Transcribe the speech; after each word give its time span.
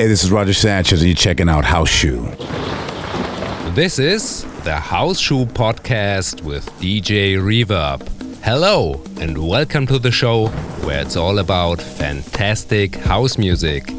Hey, 0.00 0.06
this 0.06 0.24
is 0.24 0.30
Roger 0.30 0.54
Sanchez, 0.54 1.02
and 1.02 1.10
you're 1.10 1.14
checking 1.14 1.50
out 1.50 1.66
House 1.66 1.90
Shoe. 1.90 2.22
This 3.74 3.98
is 3.98 4.46
the 4.64 4.76
House 4.76 5.18
Shoe 5.18 5.44
Podcast 5.44 6.40
with 6.42 6.64
DJ 6.80 7.36
Reverb. 7.36 8.00
Hello, 8.42 9.02
and 9.20 9.36
welcome 9.46 9.86
to 9.88 9.98
the 9.98 10.10
show 10.10 10.46
where 10.86 11.02
it's 11.02 11.16
all 11.16 11.38
about 11.38 11.82
fantastic 11.82 12.94
house 12.94 13.36
music. 13.36 13.92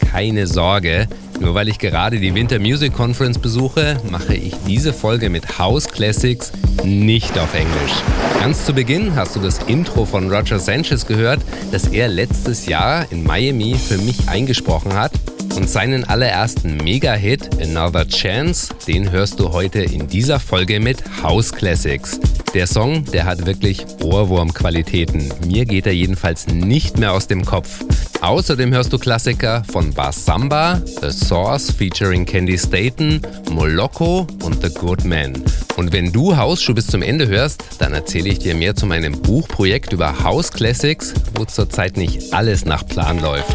Keine 0.00 0.46
Sorge, 0.46 1.08
nur 1.40 1.54
weil 1.54 1.68
ich 1.68 1.78
gerade 1.78 2.20
die 2.20 2.34
Winter 2.34 2.58
Music 2.58 2.92
Conference 2.92 3.38
besuche, 3.38 3.98
mache 4.10 4.34
ich 4.34 4.52
diese 4.66 4.92
Folge 4.92 5.30
mit 5.30 5.58
House 5.58 5.88
Classics 5.88 6.52
nicht 6.84 7.38
auf 7.38 7.54
Englisch. 7.54 7.94
Ganz 8.40 8.66
zu 8.66 8.74
Beginn 8.74 9.16
hast 9.16 9.34
du 9.34 9.40
das 9.40 9.60
Intro 9.68 10.04
von 10.04 10.30
Roger 10.30 10.58
Sanchez 10.58 11.06
gehört, 11.06 11.40
das 11.72 11.86
er 11.86 12.08
letztes 12.08 12.66
Jahr 12.66 13.10
in 13.10 13.24
Miami 13.24 13.74
für 13.74 13.96
mich 13.96 14.28
eingesprochen 14.28 14.92
hat. 14.92 15.12
Und 15.56 15.70
seinen 15.70 16.04
allerersten 16.04 16.76
Mega-Hit 16.76 17.62
Another 17.62 18.06
Chance, 18.06 18.74
den 18.86 19.10
hörst 19.10 19.40
du 19.40 19.52
heute 19.52 19.80
in 19.80 20.06
dieser 20.06 20.38
Folge 20.38 20.80
mit 20.80 21.02
House 21.22 21.50
Classics. 21.50 22.20
Der 22.52 22.66
Song, 22.66 23.06
der 23.06 23.24
hat 23.24 23.46
wirklich 23.46 23.86
Ohrwurm-Qualitäten. 24.02 25.32
Mir 25.46 25.64
geht 25.64 25.86
er 25.86 25.94
jedenfalls 25.94 26.46
nicht 26.46 26.98
mehr 26.98 27.12
aus 27.12 27.26
dem 27.26 27.44
Kopf. 27.44 27.84
Außerdem 28.20 28.72
hörst 28.72 28.92
du 28.92 28.98
Klassiker 28.98 29.64
von 29.72 29.94
Samba, 30.10 30.80
The 31.00 31.10
Source 31.10 31.70
featuring 31.70 32.26
Candy 32.26 32.58
Staten, 32.58 33.22
Moloko 33.50 34.26
und 34.42 34.62
The 34.62 34.72
Good 34.74 35.04
Man. 35.04 35.42
Und 35.76 35.92
wenn 35.92 36.12
du 36.12 36.36
Hausschuh 36.36 36.74
bis 36.74 36.86
zum 36.86 37.00
Ende 37.00 37.28
hörst, 37.28 37.64
dann 37.78 37.94
erzähle 37.94 38.28
ich 38.28 38.38
dir 38.40 38.54
mehr 38.54 38.76
zu 38.76 38.84
meinem 38.86 39.20
Buchprojekt 39.22 39.92
über 39.94 40.22
House 40.22 40.50
Classics, 40.50 41.14
wo 41.34 41.46
zurzeit 41.46 41.96
nicht 41.96 42.32
alles 42.34 42.66
nach 42.66 42.86
Plan 42.86 43.20
läuft. 43.20 43.54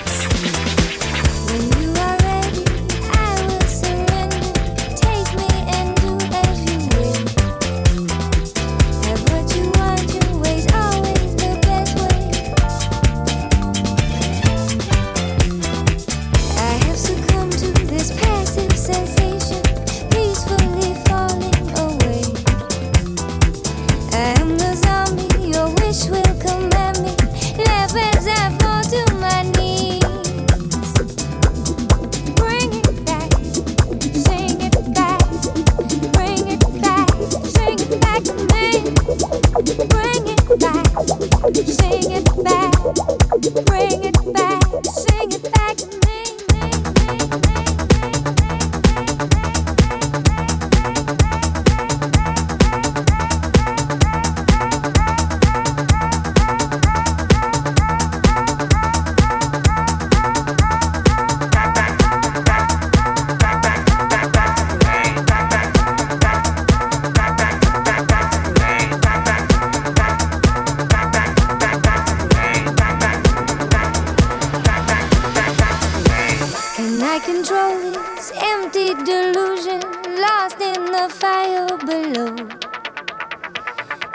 below. 81.91 82.35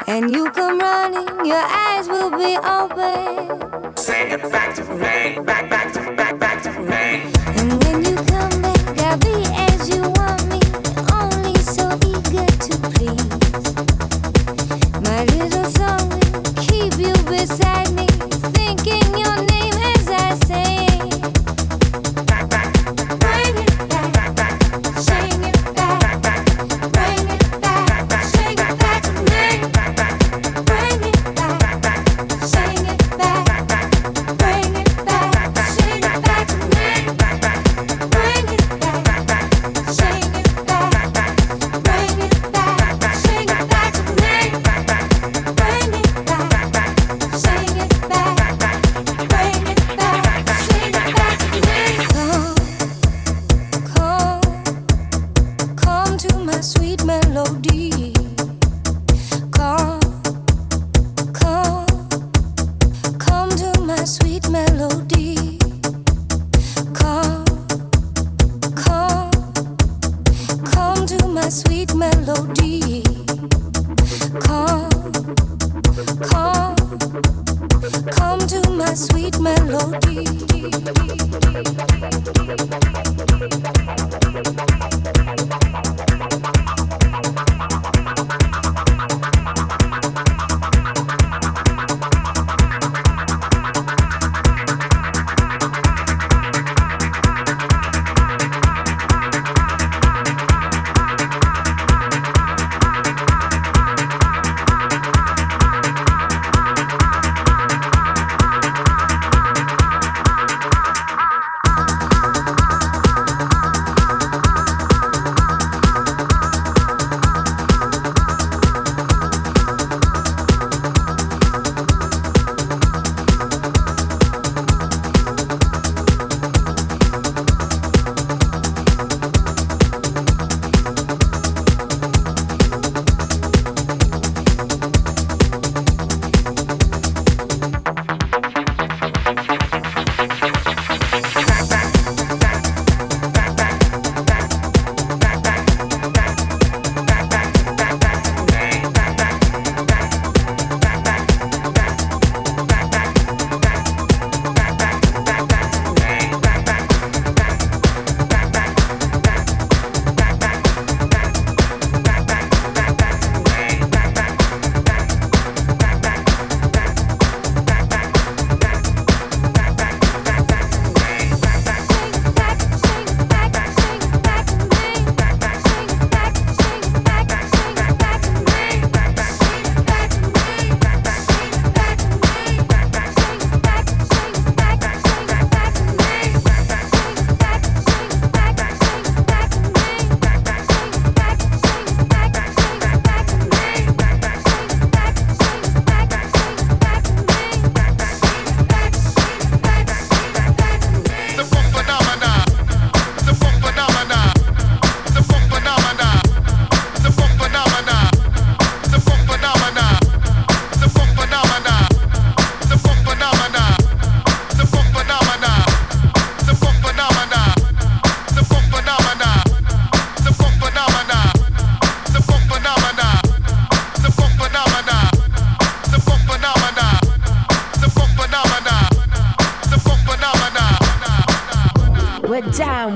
And 0.07 0.31
you 0.31 0.51
come 0.53 0.79
running, 0.79 1.45
your 1.45 1.65
eyes 1.85 2.09
will 2.09 2.31
be 2.31 2.57
open. 2.79 3.97
Say 3.97 4.31
it 4.31 4.43
back 4.51 4.75
to 4.77 4.85
me, 4.85 5.45
back, 5.45 5.69
back 5.69 5.93
to 5.95 6.01
me. 6.11 6.26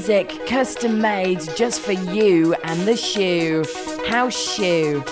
music 0.00 0.46
custom 0.46 0.98
made 0.98 1.38
just 1.56 1.82
for 1.82 1.92
you 1.92 2.54
and 2.64 2.88
the 2.88 2.96
shoe. 2.96 3.62
House 4.08 4.34
Shoe. 4.34 5.04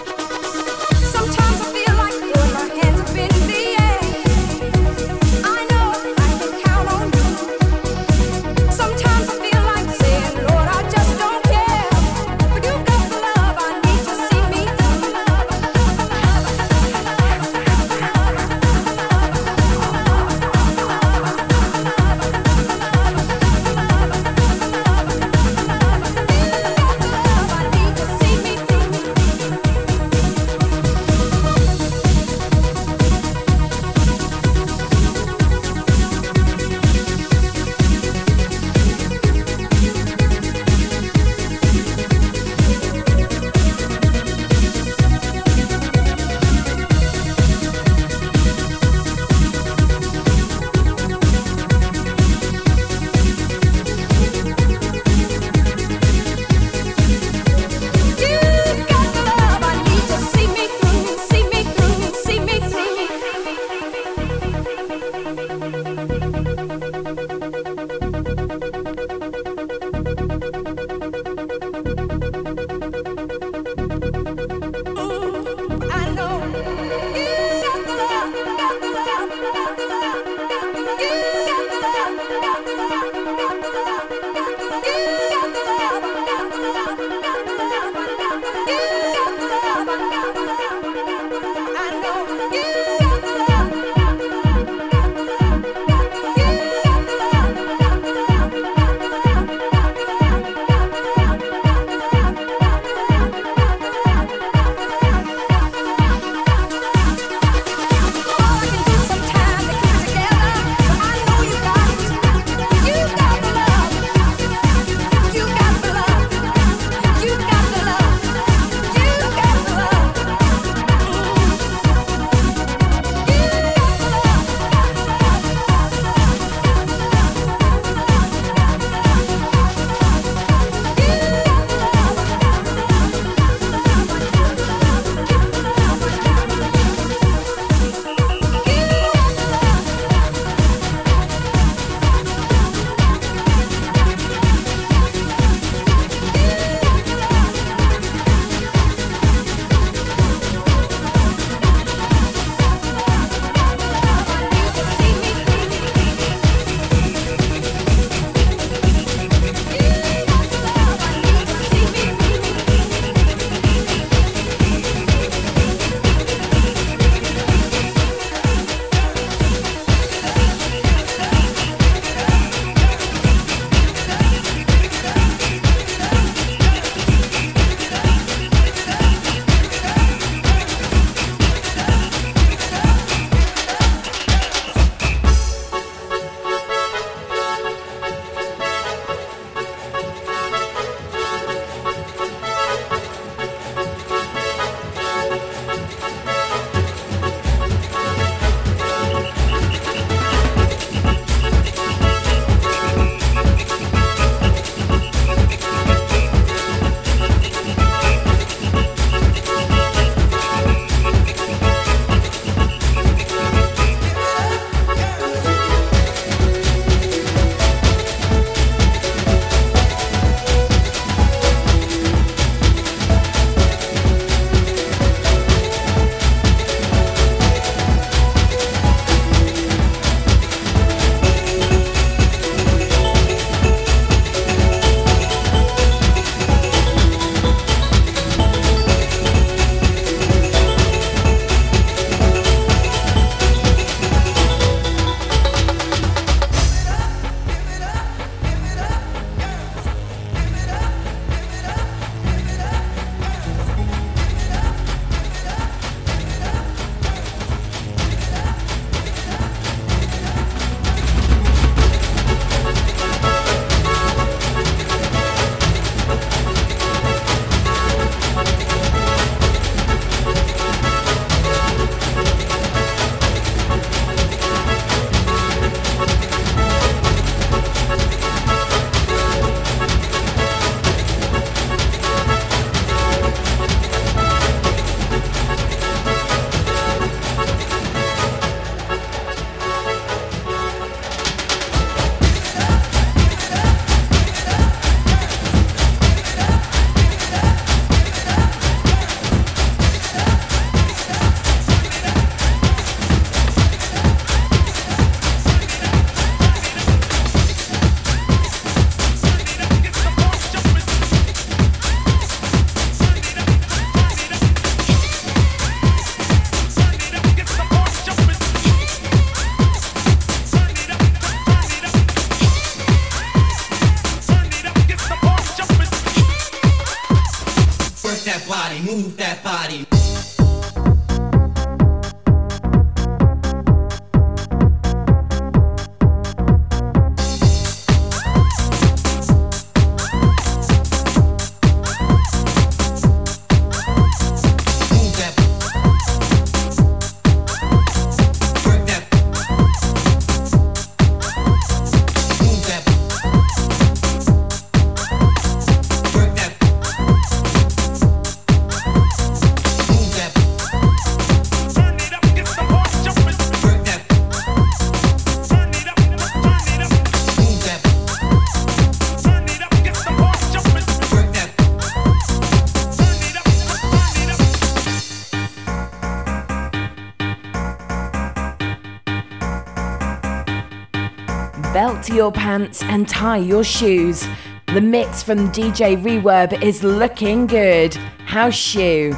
your 382.19 382.33
pants 382.33 382.83
and 382.83 383.09
tie 383.09 383.37
your 383.37 383.63
shoes. 383.63 384.27
The 384.75 384.81
mix 384.81 385.23
from 385.23 385.53
DJ 385.53 385.97
Reverb 386.03 386.61
is 386.65 386.83
looking 386.83 387.47
good. 387.47 387.95
House 388.27 388.57
Shoe. 388.57 389.15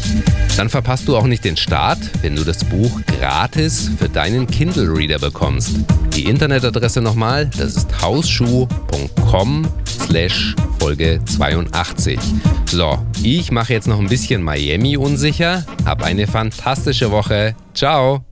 Dann 0.58 0.68
verpasst 0.70 1.08
du 1.08 1.16
auch 1.16 1.28
nicht 1.28 1.46
den 1.46 1.56
Start, 1.58 2.00
wenn 2.22 2.36
du 2.36 2.44
das 2.44 2.64
Buch 2.66 3.02
gratis 3.20 3.90
für 3.98 4.10
deinen 4.10 4.46
Kindle 4.48 4.90
Reader 4.90 5.20
bekommst. 5.20 5.72
Die 6.16 6.26
Internetadresse 6.26 7.02
nochmal, 7.02 7.50
das 7.58 7.76
ist 7.76 8.02
hausschuh.com 8.02 9.68
slash 10.06 10.56
Folge 10.80 11.22
82. 11.26 12.20
So, 12.66 12.98
ich 13.22 13.52
mache 13.52 13.74
jetzt 13.74 13.88
noch 13.88 14.00
ein 14.00 14.10
bisschen 14.10 14.42
Miami 14.44 14.98
unsicher. 14.98 15.66
Hab 15.86 16.04
eine 16.04 16.28
fantastische 16.28 17.12
Woche. 17.12 17.56
Ciao! 17.74 18.26